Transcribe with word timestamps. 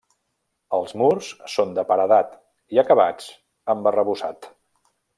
Els 0.77 0.95
murs 1.01 1.29
són 1.57 1.75
de 1.79 1.83
paredat 1.93 2.33
i 2.77 2.83
acabats 2.87 3.31
amb 3.75 3.93
arrebossat. 3.93 4.53